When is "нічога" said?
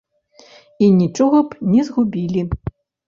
1.01-1.43